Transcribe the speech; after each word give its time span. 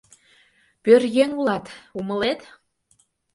Пӧръеҥ 0.83 1.29
улат— 1.39 1.65
умылет... 1.99 2.39